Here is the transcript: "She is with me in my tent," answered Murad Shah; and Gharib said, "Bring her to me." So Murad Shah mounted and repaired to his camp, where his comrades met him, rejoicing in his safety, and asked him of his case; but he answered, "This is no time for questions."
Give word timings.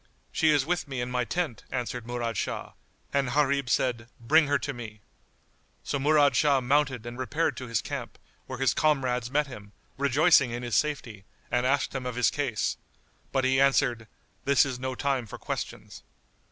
"She 0.31 0.49
is 0.49 0.65
with 0.65 0.87
me 0.87 0.99
in 0.99 1.11
my 1.11 1.25
tent," 1.25 1.63
answered 1.69 2.07
Murad 2.07 2.35
Shah; 2.35 2.71
and 3.13 3.29
Gharib 3.33 3.69
said, 3.69 4.07
"Bring 4.19 4.47
her 4.47 4.57
to 4.57 4.73
me." 4.73 4.99
So 5.83 5.99
Murad 5.99 6.35
Shah 6.35 6.59
mounted 6.59 7.05
and 7.05 7.19
repaired 7.19 7.55
to 7.57 7.67
his 7.67 7.83
camp, 7.83 8.17
where 8.47 8.57
his 8.57 8.73
comrades 8.73 9.29
met 9.29 9.45
him, 9.45 9.73
rejoicing 9.99 10.49
in 10.49 10.63
his 10.63 10.75
safety, 10.75 11.23
and 11.51 11.67
asked 11.67 11.93
him 11.93 12.07
of 12.07 12.15
his 12.15 12.31
case; 12.31 12.77
but 13.31 13.43
he 13.43 13.61
answered, 13.61 14.07
"This 14.43 14.65
is 14.65 14.79
no 14.79 14.95
time 14.95 15.27
for 15.27 15.37
questions." 15.37 16.01